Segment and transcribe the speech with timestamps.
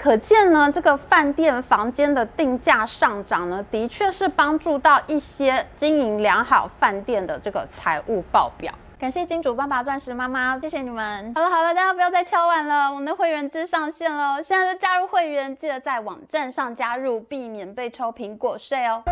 [0.00, 8.72] 可见呢，这个饭店房间的定价上涨呢，的确是帮助到一些经营良好饭店的这个财务报表。
[8.98, 11.30] 感谢金主爸爸、钻石妈妈，谢谢你们。
[11.34, 19.02] 好了好了，大家不要再敲碗了，我们的会员制上线了，现在就加入会员，记得在网站上加入，避免被抽苹果税哦。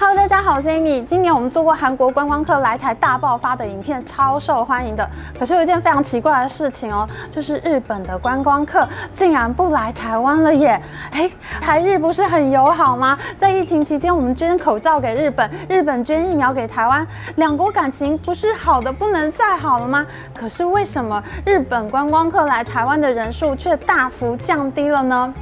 [0.00, 1.04] Hello，大家好，我是 Amy。
[1.04, 5.10] 今年我们做过韩国观光客来台大爆发的影片，超受欢迎的。
[5.36, 10.80] 可是有一件非常奇怪的事情哦，就是日本的观光客竟然不来台湾了耶！
[11.10, 11.28] 哎，
[11.60, 13.18] 台日不是很友好吗？
[13.36, 17.04] 在疫情期间，我们捐口罩给日本，日本捐疫苗给台湾，
[17.34, 20.06] 两国感情不是好的不能再好了吗？
[20.32, 25.34] 可是为什么日本观光客来台湾的人数却大幅降低了呢？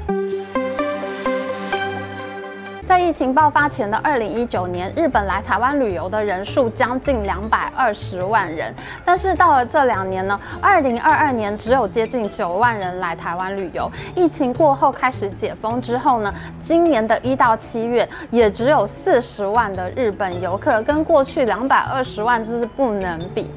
[2.87, 8.73] 在疫情爆发前的二零一九年，日本来台湾旅游的人数将近两百二十万人，
[9.05, 13.91] 但是到了这两年呢，二零二二年只有接近九万人来台湾旅游。
[14.15, 23.51] 疫情过后开始解封之后呢，今年的一到七月也只有四十万的日本游客，跟过去两百二十万就是不能比。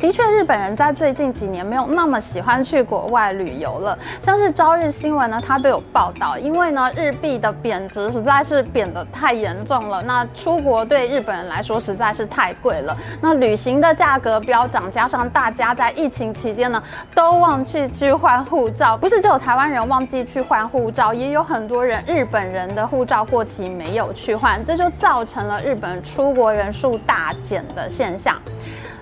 [0.00, 3.96] 的确，日本人在最近几年没有那么喜欢去国外旅游了。
[4.22, 10.02] 像是朝日新闻呢，它都有报道，因为呢，日币的贬值实在是贬得太严重了。
[10.02, 12.96] 那出国对日本人来说实在是太贵了。
[13.20, 16.82] 那旅行的价格飙涨，加上大家在疫情期间呢，
[17.14, 28.40] 都忘记去换护照，不是只有台湾人忘记去换护照，也有很多人日本人的护照过期没有去换，这就造成了日本出国人数大减的现象。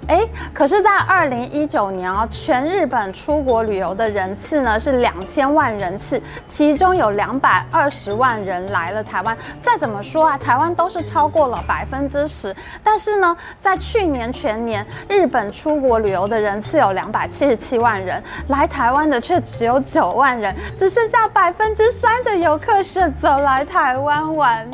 [0.08, 9.36] 哎，可是，在二零一九年啊，全日本出国旅游的人次呢是两千万人次，其中有两百二十万人来了台湾。
[9.60, 12.56] 再怎么说啊，台湾都是超过了百分之十。
[12.82, 24.66] 但是呢，在去年全年，日本出国旅游的人次有两百七十七万人，来台湾的却只有九万人，只剩下百分之三的游客选择来台湾玩。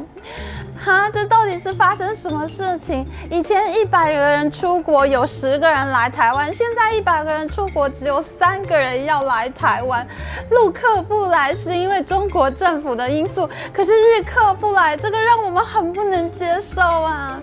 [0.77, 3.07] 哈，这到底是发生什么事情？
[3.31, 10.07] 以前一百个人出国，有十个人来台湾，现在一百个人出国，只有三个人要来台湾。
[10.51, 17.41] 陆客不来是因为中国政府的因素，可是日客不来，这个让我们很不能接受啊。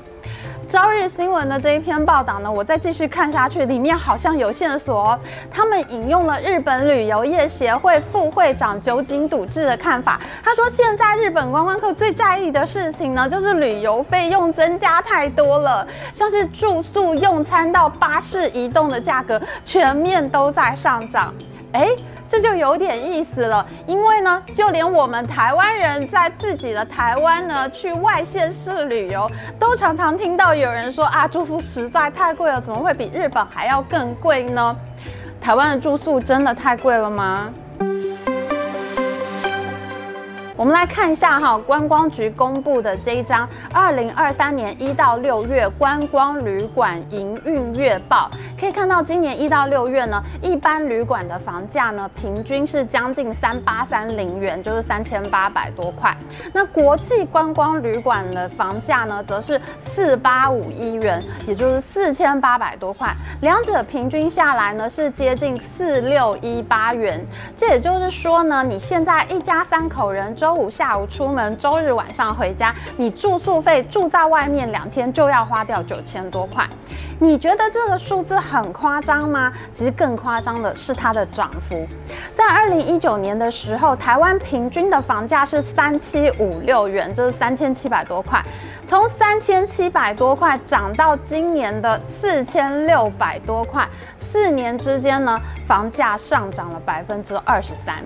[0.71, 5.19] 朝日新闻的这一篇报道呢，我再继续看下去，里面好像有线索哦。
[5.51, 21.33] 他们引用了日本旅游业协会副会长酒井笃志的看法，他说现在日本观光客最在意的事情呢，就是旅游费用增加太多了，像是住宿、用餐到巴士移动的价格，全面都在上涨。
[21.73, 21.89] 哎。
[22.31, 34.73] 这就有点意思了，因为呢，就连我们台湾人在自己的台湾呢，去外县市旅游，都常常听到有人说啊，住宿实在太贵了，怎么会比日本还要更贵呢？
[35.41, 37.51] 台湾的住宿真的太贵了吗？
[40.61, 48.29] 我们来看一下哈，观光局公布的这一张二零二三年一到六月观光旅馆营运月报，
[48.59, 56.15] 可以看到今年一到六月呢，一般旅馆的房价呢，平均是将近三八三零元，就是三千八百多块。
[56.53, 63.11] 那国际观光旅馆的房价呢，则是四八五一元，也就是四千八百多块。
[63.41, 67.19] 两者平均下来呢，是接近四六一八元。
[67.57, 76.67] 这也就是说呢，你现在一家三口人周周五下午出门，周日晚上回家，你住宿费住在外面两天就要花掉九千多块。
[77.19, 79.49] 你觉得这个数字很夸张吗？
[79.71, 81.87] 其实更夸张的是它的涨幅。
[82.35, 88.43] 在二零一九年的时候，台湾平均的房价是三七五六元，就是三千七百多块。
[88.85, 93.87] 从三千七百多块涨到今年的四千六百多块，
[94.19, 98.03] 四年之间呢，房价上涨了百分之二十三。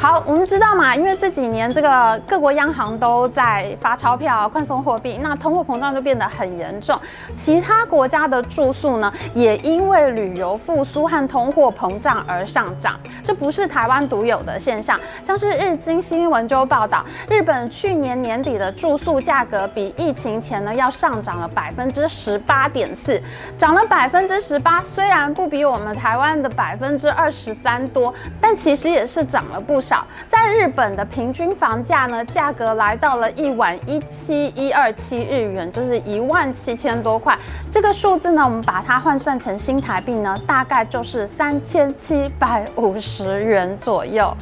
[0.00, 6.96] 好，我们知道嘛，因为这几年这个各国央行都在发钞票、宽松货币，那通货膨胀就变得很严重。
[7.34, 12.94] 其他国家的住宿呢，也因为旅游复苏和通货膨胀而上涨，
[13.24, 14.96] 这不是台湾独有的现象。
[15.24, 23.20] 像是日经新闻就报道，日本去年年底的住宿价格比疫情前呢要上涨了百分之十八点四，
[23.58, 29.87] 涨了百分之十八，虽然不比我们台湾的百分之二十三多，但其实也是涨了不少。
[30.28, 37.36] 在日本的平均房价呢，价格来到了一晚一七一二七日元，就是一万七千多块。
[37.70, 44.36] 这个数字呢，我们把它换算成新台币呢，大概就是三千七百五十元左右。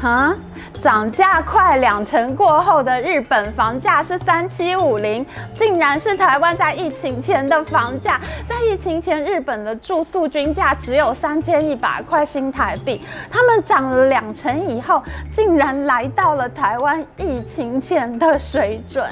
[0.00, 0.34] 哈，
[0.80, 5.24] 涨价快两成过后的日本房价是三七五零，
[5.54, 8.18] 竟然是台湾在疫情前的房价。
[8.48, 19.04] 在疫情前，日本的住宿均价只有三千一百块新台币，他们涨了两成以后，竟然来到了台湾疫情前的水准。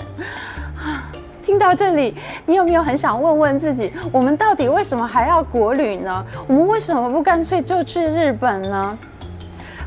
[1.43, 6.25] 听到这里，你有没有很想问问自己，我们到底为什么还要国旅呢？
[6.47, 8.99] 我们为什么不干脆就去日本呢？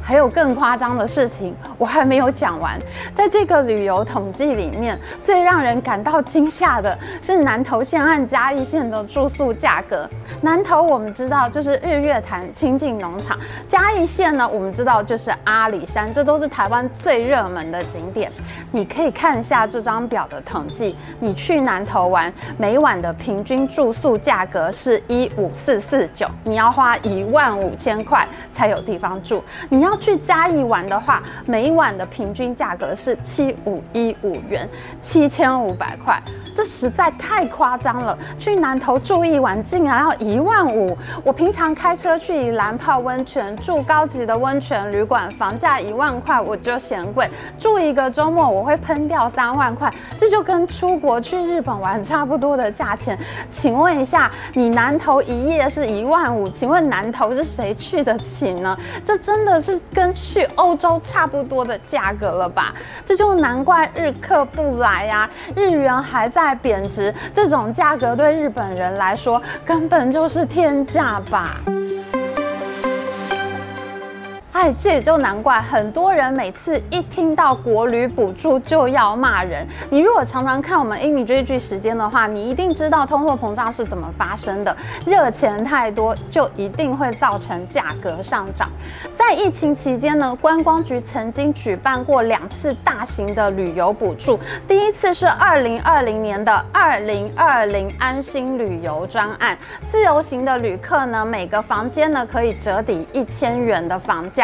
[0.02, 2.78] 还有更夸张的事情，我还没有讲完。
[3.16, 10.10] 在这个旅游统计里面，最让人感到惊吓的是南投县和嘉义县的住宿价格。
[10.42, 13.38] 南投我们知道就是日月潭清境农场，
[13.68, 18.32] 嘉义县呢，我们知道就是阿里山，这都是台湾最热门的景点。
[18.72, 29.44] 你可以看一下这张表的统计，你去南投玩，每晚的平均住宿价格是一五四四九，你要花一万五千块才有地方住。
[29.70, 34.68] 你要去嘉义玩的话，每一晚的平均价格是七五一五元，
[35.00, 36.22] 七千五百块，
[36.62, 38.16] 这实在太夸张了。
[38.38, 47.28] 去南投住一晚竟然要一万五，我平常开车去宜兰泡温泉，住高级的温泉旅馆，房价一万块我就嫌贵，
[47.58, 53.18] 住一个周末我会喷掉三万块，这就跟出国去日本玩差不多的价钱。
[53.50, 58.78] 请问一下，你南投一夜是一万五，请问南投是谁去得起呢？
[59.04, 59.82] 这真的是。
[59.94, 62.74] 跟去欧洲差不多的价格了吧？
[63.06, 71.58] 这就难怪日客不来呀，日元还在贬值，这种价格对日本人来说根本就是天价吧。
[74.54, 79.66] 哎，这也就难怪很多人每次一听到国旅补助就要骂人。
[79.90, 84.76] 你如果常常看我们英语追剧时间的话，你一定知道通货膨胀是怎么发生的。
[85.06, 88.70] 热钱太多，就一定会造成价格上涨。
[89.16, 94.38] 在疫情期间呢，观光局曾经举办过两次大型的旅游补助。
[94.68, 99.58] 第一次是二零二零年的二零二零安心旅游专案，
[99.90, 104.41] 自由行的旅客呢，每个房间呢可以折抵一千元的房价。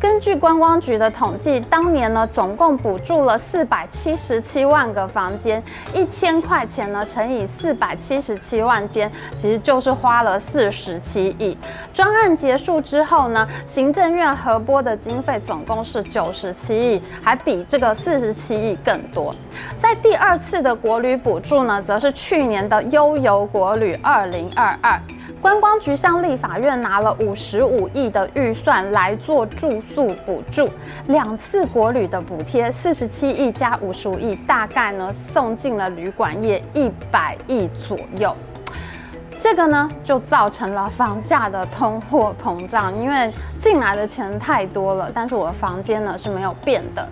[0.00, 5.62] 根据观光局的统计，当年呢总共补助了四百七十七万个房间，
[5.92, 11.54] 一千块钱呢乘以四百七十七万间，其实就是花了四十七亿。
[11.92, 19.34] 专案结束之后呢，行政院核拨的经费总共是九十七亿，还比这个四十七亿更多。
[19.82, 24.98] 在第二次的国旅补助呢，则是去年的悠游国旅二零二二。
[25.40, 30.68] 观光局向立法院拿了五十五亿的预算来做住宿补助，
[31.06, 38.36] 两次国旅的补贴，四十七亿加五十五亿，大概呢送进了旅馆业一百亿左右。
[39.38, 47.08] 这个呢就造成了房价的通货膨胀，因为进来的钱太多了，但是我的房间呢是没有变的。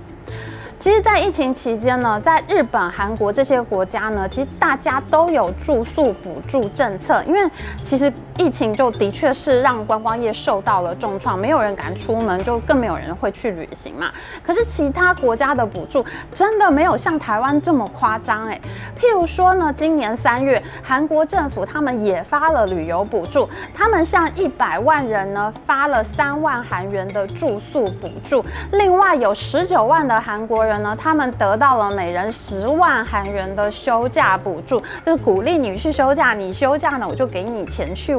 [0.78, 7.40] 其实，在疫情期间呢，在日本、韩国这些国家呢，其实大家都有住宿补助政策，因为
[7.82, 14.10] 其实疫情就的确是让观光业受到了重创，没有人敢出门，就更没有人会去旅行嘛。
[14.42, 18.58] 可是其他国家的补助真的没有像台湾这么夸张哎。
[18.96, 30.80] 譬如说呢，今年三月，韩国政府他们也发了旅游补助，他们向一百万人呢发了三万韩元的住宿补助，另外有十九万的韩国人。
[30.80, 36.34] 呢，他们得到了每人十万韩元的休假补助，就是鼓励你去休假。
[36.34, 38.14] 你休假呢，我就给你钱去。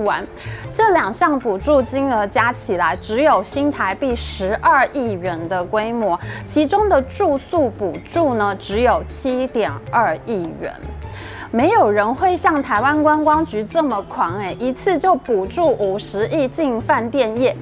[0.73, 10.73] 这两项补助金额加起来只有新台币十二亿元的规模，其中的住宿补助呢，只有七点二亿元。
[11.51, 17.55] 没有人会像台湾观光局这么狂哎，一次就补助五十亿进饭店业。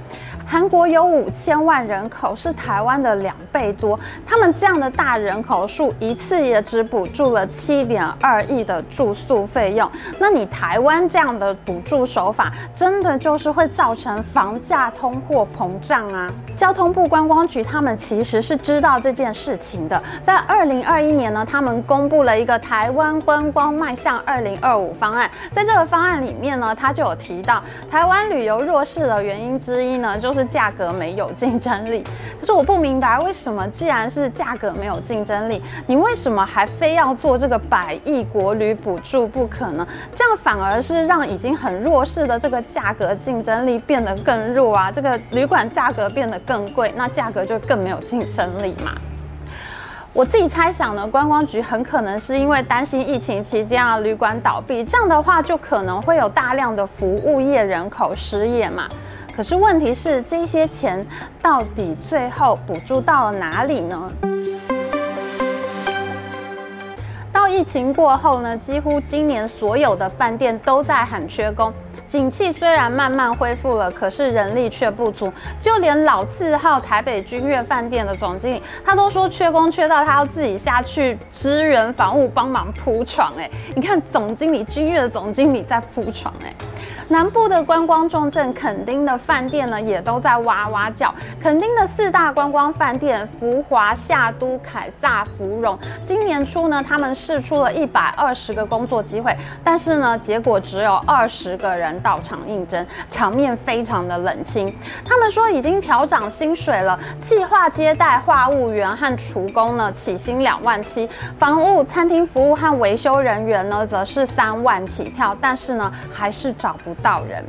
[0.49, 3.99] 韩国有五千万人口，是台湾的两倍多。
[4.25, 9.91] 他们这样的大人口数，一次也只补助了七点二亿的住宿费用。
[10.17, 16.31] 那你台湾这样的补助手法，真的就是会造成房价通货膨胀啊！
[16.55, 20.01] 交通部观光局他们其实是知道这件事情的。
[20.25, 25.29] 在二零二一年呢，他们公布了一个台湾观光迈向二零二五方案。
[25.53, 27.61] 在这个方案里面呢，他就有提到，
[27.91, 30.36] 台湾旅游弱势的原因之一呢，就是。
[30.37, 32.03] 是价格没有竞争力，
[32.39, 39.87] 可是我不明白为什么，既然是价格没有竞争力，你为什么还非要做这个百亿国旅补助不可呢？
[40.13, 44.91] 这样反而是让已经很弱势的这个价格竞争力变得更弱啊！
[44.91, 48.91] 这个旅馆价格变得更贵，那价格就更没有竞争力嘛。
[50.13, 58.87] 我自己猜想呢，观光局很可能是因为担心疫情期间啊旅馆倒闭，这样的话就可能会有大量的服务业人口失业嘛。
[59.37, 61.05] 可是问题是，这些钱
[61.43, 64.11] 到底最后补助到了哪里呢？
[67.31, 71.71] 到疫情过后呢，几乎今年所有的饭店都在喊缺工。
[72.07, 75.31] 景气虽然慢慢恢复了，可是人力却不足。
[75.59, 83.33] 就连老字号台北君悦饭店的总经理，他都说缺工缺到他要自己下去支援房务，帮忙铺床。
[83.37, 86.33] 哎，你看总经理君悦的总经理在铺床。
[86.43, 86.53] 哎。
[87.09, 91.13] 南部的观光重镇垦丁的饭店呢，也都在哇哇叫。
[91.41, 99.33] 垦丁的四大观光饭店福华、夏都、凯撒、芙蓉，今年初呢，他们试出了一百二十个工作机会，
[99.63, 104.73] 但是呢，结果只有二十个人到场应征，场面非常的冷清。
[105.05, 117.43] 他们说已经调涨薪水了，企划接待、话务员和厨工呢，起薪两万七；房屋、餐厅服务和维修人员呢，则是三万起跳，但是呢，还是找不到人。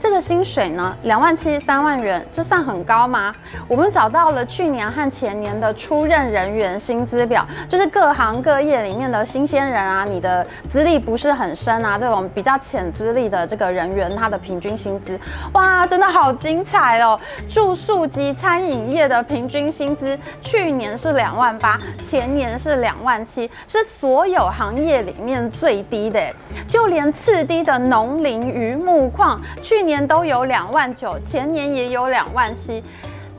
[0.00, 3.34] 这个薪水呢，两万七三万元，这算很高吗？
[3.68, 15.20] 我们找到了去年和前年的出任人员薪资表，就是各行各业里面的新鲜人啊，你的资历不是很深啊，这种比较浅资历的这个人员，他的平均薪资，
[15.52, 17.20] 哇，真的好精彩哦！
[17.46, 26.18] 住宿及餐饮业的平均薪资，去年是两万八，前年是两万七，是所有行业里面最低的，
[26.66, 29.89] 就连次低的农林渔牧矿，去年。
[29.90, 32.80] 年都有两万九，前年也有两万七。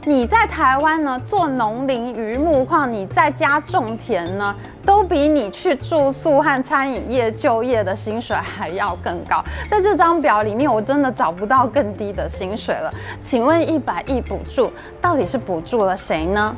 [0.03, 4.53] 你在台湾呢，做农林渔牧矿，你在家种田呢，
[4.86, 9.41] 都比你去住宿和餐饮业就业的薪水还要更高。
[9.70, 12.91] 在这张表里面，我真的找不到更低的薪水了。
[13.22, 16.53] 请问一百亿补助到底是补助了谁呢？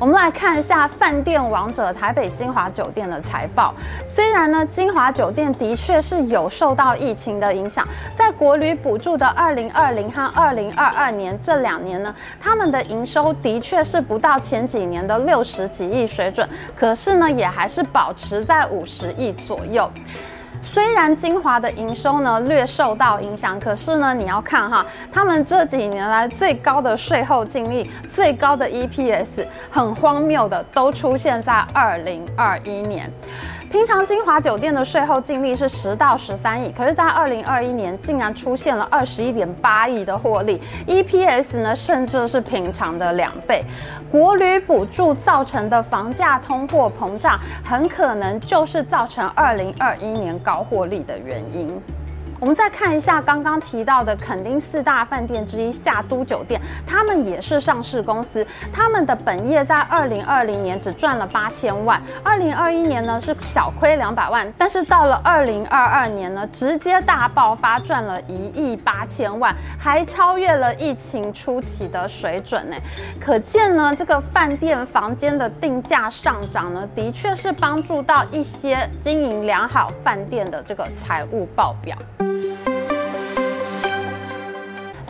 [0.00, 3.72] 我们来看一下饭店王者台北金华酒店的财报。
[4.04, 7.86] 虽然呢，金华酒店的确是有受到疫情的影响，
[8.16, 19.88] 在国旅补助的二零二零和二零二二年这两年呢，他们的营收的确是不到前几年的六十几亿水准，可是呢，也还是保持在五十亿左右。
[20.74, 33.08] 虽然精华的营收呢略受到影响，可是呢，你要看哈，他们这几年来最高的税后净利、最高的 EPS，很荒谬的都出现在二零二一年。
[33.74, 43.64] 平常金华酒店的税后净利是十到十三亿，可是，在二零二一年竟然出现了二十一点八亿的获利，EPS 呢，甚至是平常的两倍。
[44.12, 51.76] 国旅补助造成的房价通货膨胀，很可能就是造成二零二一年高获利的原因。
[52.40, 72.76] 我们再看一下刚刚提到的垦丁四大饭店之一夏都酒店，他们也是上市公司，他们的本业在二零二零年只赚了八千万，二零二一年呢是小亏两百万，但是到了二零二二年呢，直接大爆发，赚了一亿八千万，还超越了疫情初期的水准呢。
[73.18, 81.96] 可见呢，这个饭店房间的定价上涨呢，的确是帮助到一些经营良好饭店的这个财务报表。
[82.34, 82.73] Thank you.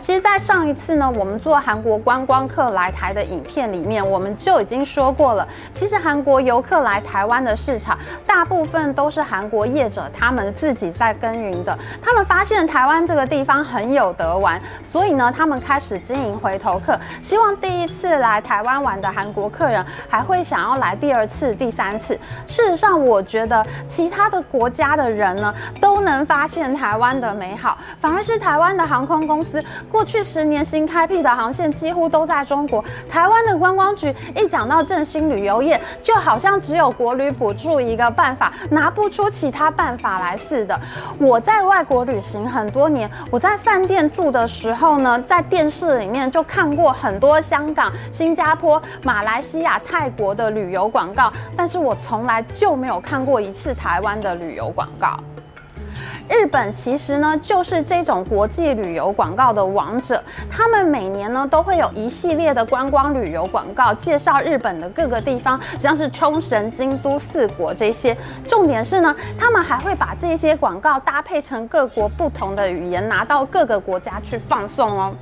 [0.05, 5.47] 其实，在上一次呢，我们做韩国观光客来台的影片里面，我们就已经说过了。
[5.73, 11.75] 其实，韩国游客来台湾的市场，大部分都是韩国业者他们自己在耕耘的。
[12.03, 22.13] 他们发现台湾这个地方很有得玩，所以呢，他们开始经营回头客，希望第一次来台湾玩的韩国客人还会想要来第二次、第三次。
[22.45, 29.59] 事实上，我觉得其他的国家的人呢，都能发现台湾的美好，反而是台湾的航空公司。
[29.95, 40.77] 过去十年新开辟的航线几乎都在中国，台湾的观光局一讲到振兴旅游业，就好像只有国旅补助一个办法，拿不出其他办法来似的。
[41.17, 55.17] 我在外国旅行很多年，我在饭店住的时候呢，在电视里面就看过很多香港、新加坡、马来西亚、泰国的旅游广告，但是我从来就没有看过一次台湾的旅游广告。
[56.27, 60.21] 日本其实呢，就是这种国际旅游广告的王者。
[60.49, 68.15] 他们每年呢，都会有一系列的观光旅游广告，介绍日本的各个地方，像是冲绳、京都四国这些。
[68.47, 75.13] 重点是呢，他们还会把这些广告搭配成各国不同的语言，拿到各个国家去放送哦。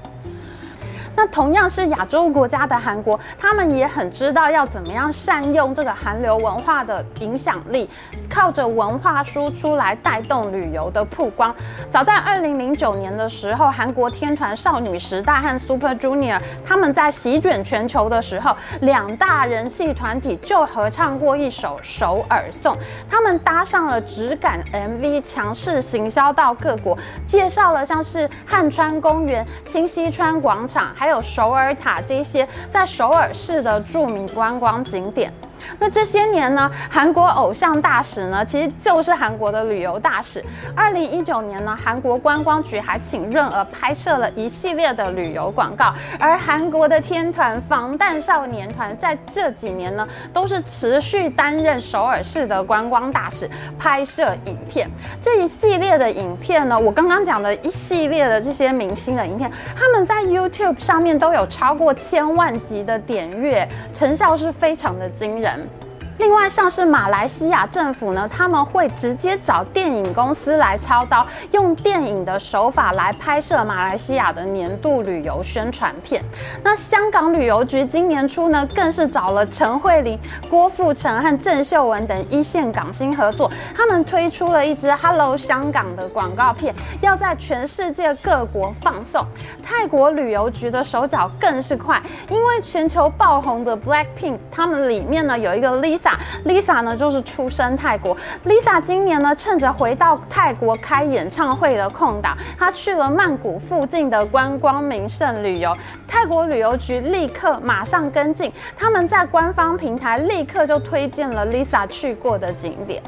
[1.16, 7.90] 那同样是亚洲国家的韩国，他们也很知道要怎么样善用这个韩流文化的影响力，
[8.30, 11.54] 靠着文化输出来带动旅游的曝光。
[11.92, 22.76] 早在二零零九年的时候，韩国天团少女时代和 Super Junior 他们在席卷全球的时候，两大人气团体就合唱过一首首尔颂。
[23.10, 35.34] 他们搭上了质感 MV，强势行销到各国，介绍了像是汉川公园、清溪川广场，还有首尔塔这些在首尔市的著名观光景点。
[35.80, 40.44] 那这些年呢，韩国偶像大使呢，其实就是韩国的旅游大使。
[40.76, 45.94] 二零一九年呢，韩国观光局还请润儿拍摄了一系列的旅游广告。
[46.20, 54.90] 而韩国的天团防弹少年团在这几年呢，都是持续担任首尔市的观光大使，拍摄影片。
[55.22, 65.53] 这一系列的影片呢，我刚刚讲的一系列的这些明星的影片，他们在 YouTube 上面都有超过千万级的点阅，成效是非常的惊人。
[65.58, 65.83] them.
[66.20, 76.24] 另外，像是马来西亚政府呢，他们会直接找电影公司来操刀，用电影的手法来拍摄马来西亚的年度旅游宣传片。
[76.64, 80.18] 那香港旅游局今年初呢，更是找了陈慧琳、
[80.50, 89.26] 郭富城和郑秀文等一线港星合作，他们推出了一支 “Hello 香港”的广告片，要在全世界各国放送。
[89.64, 96.03] 泰国旅游局的手脚更是快，因为全球爆红的 Blackpink，他们里面呢有一个 Lisa。
[96.46, 98.16] Lisa 呢，就是出生泰国。
[98.46, 105.76] Lisa 今年呢，趁着回到泰国开演唱会的空档，她去了曼谷附近的观光名胜旅游。
[106.08, 113.02] 泰国旅游局立刻马上跟进，他们在官方平台立刻就推荐了 Lisa 去过的景点。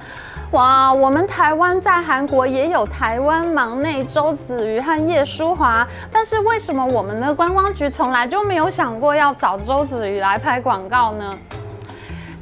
[0.51, 11.37] 哇，我们台湾在韩国也有台湾忙内周子瑜和叶舒华，但是为什么我们的观光局从来就没有想过要找周子瑜来拍广告呢？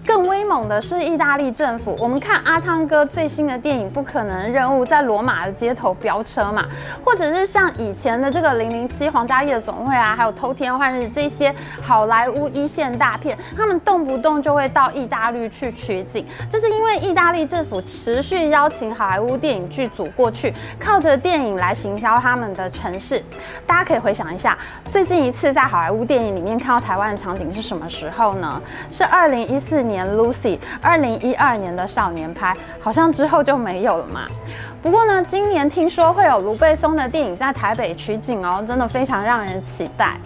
[0.06, 6.66] 更威猛的是意大利政府，我们看阿汤哥最新的电影《不可能任务》在罗马的街头飙车嘛，
[7.06, 23.24] 或者是像以前的这个《零零七皇家夜总会》啊，还有《偷天换日》这些好莱坞一线大片，他们动不动就会到意大利去取景，这是因为意大利政府持续邀请好莱坞电影剧组过去，靠着电影来行销他们的城市。
[23.66, 24.58] 大家可以回想一下，
[24.90, 28.62] 最近一次在好莱坞电影里面看到台湾的场景是什么时候呢？
[28.92, 29.93] 是二零一四年。
[29.94, 34.22] 年 Lucy，二零一二年的少年拍，好像之后就没有了嘛。
[34.82, 40.18] 不过呢，今年听说会有卢贝松的电影在台北取景哦，真的非常让人期待。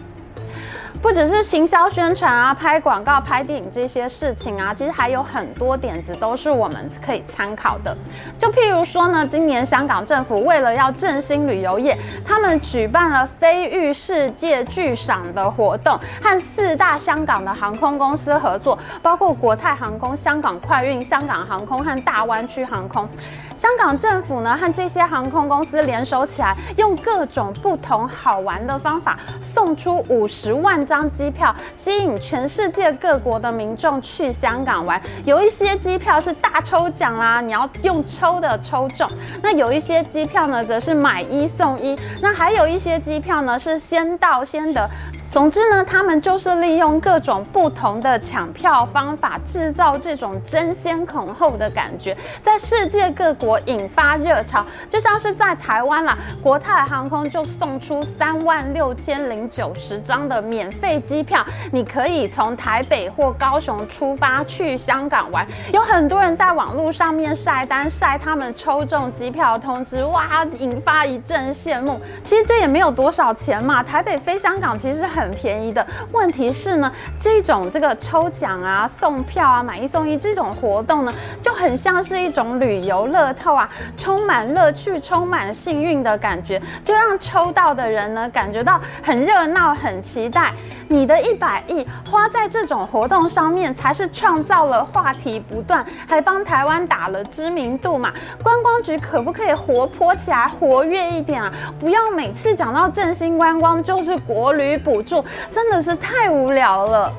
[1.02, 7.96] 不只是行销宣传啊，拍广告、拍电影这些事情啊，其实还有很多点子都是我们可以参考的。
[8.38, 23.08] 就譬如说呢，今年香港政府为了要振兴旅游业，他们举办了飞遇世界巨赏的活动，和四大香港的航空公司合作，包括国泰航空、香港快运、香港航空和大湾区航空。
[23.56, 35.00] 香港政府呢，和这些航空公司联手起来，用各种不同好玩的方法，送出五十万张机票，吸引全世界各国的民众去香港玩。
[35.26, 39.08] 有一些机票是大抽奖啦，你要用抽的抽中；
[39.44, 44.90] 那有一些机票呢，则是买一送一；那还有一些机票呢，是先到先得。
[45.38, 54.66] 总之呢，他们就是利用各种不同的抢票方法，制造这种争先恐后的感觉，在世界各国引发热潮。
[54.90, 65.46] 就像是在台湾啦，国泰航空就送出三万六千零九十张的免费机票，你可以从台北或高雄出发去香港玩。
[65.72, 72.02] 有很多人在网络上面晒单晒他们抽中机票的通知，哇，引发一阵羡慕。
[72.24, 75.27] 其实这也没有多少钱嘛，台北飞香港其实很。
[75.28, 75.86] 很便宜的。
[76.14, 90.54] 问题是呢，这种这个抽奖啊、送票啊、买一送一这种活动呢，就很像是一种旅游乐透啊，充满乐趣、充满幸运的感觉，就让抽到的人呢感觉到很热闹、很期待。
[90.90, 98.14] 你的一百亿花在这种活动上面，才是创造了话题不断，还帮台湾打了知名度嘛。
[98.42, 101.52] 观光局可不可以活泼起来、活跃一点啊？
[101.78, 107.12] 不要每次讲到振兴观光就是国旅补助，真的是太无聊了。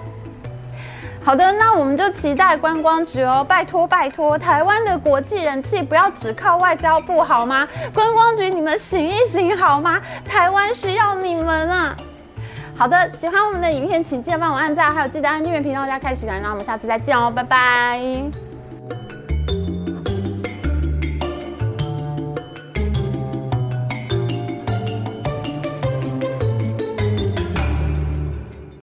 [1.25, 7.69] 好的，那我们就期待观光局哦，拜托拜托，台湾的国际人气不要只靠外交部好吗？
[7.93, 10.01] 观光局你们醒一醒好吗？
[10.25, 11.97] 台湾需要你们啊！
[12.79, 18.48] 好的，喜欢我们的影片，请记得帮我按赞，还有记得按订阅频道加开启铃，那我们下次再见哦，拜拜。